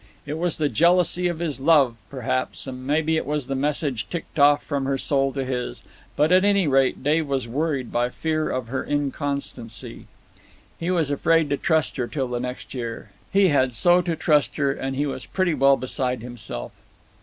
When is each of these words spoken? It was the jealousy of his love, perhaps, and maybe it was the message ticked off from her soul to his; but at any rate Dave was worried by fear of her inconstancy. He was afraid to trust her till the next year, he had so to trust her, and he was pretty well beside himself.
It 0.25 0.39
was 0.39 0.57
the 0.57 0.67
jealousy 0.67 1.27
of 1.27 1.37
his 1.37 1.59
love, 1.59 1.95
perhaps, 2.09 2.65
and 2.65 2.87
maybe 2.87 3.17
it 3.17 3.25
was 3.27 3.45
the 3.45 3.53
message 3.53 4.09
ticked 4.09 4.39
off 4.39 4.63
from 4.63 4.85
her 4.85 4.97
soul 4.97 5.31
to 5.33 5.45
his; 5.45 5.83
but 6.15 6.31
at 6.31 6.43
any 6.43 6.65
rate 6.67 7.03
Dave 7.03 7.27
was 7.27 7.47
worried 7.47 7.91
by 7.91 8.09
fear 8.09 8.49
of 8.49 8.69
her 8.69 8.83
inconstancy. 8.83 10.07
He 10.79 10.89
was 10.89 11.11
afraid 11.11 11.51
to 11.51 11.57
trust 11.57 11.97
her 11.97 12.07
till 12.07 12.29
the 12.29 12.39
next 12.39 12.73
year, 12.73 13.11
he 13.31 13.49
had 13.49 13.75
so 13.75 14.01
to 14.01 14.15
trust 14.15 14.55
her, 14.55 14.71
and 14.71 14.95
he 14.95 15.05
was 15.05 15.27
pretty 15.27 15.53
well 15.53 15.77
beside 15.77 16.23
himself. 16.23 16.71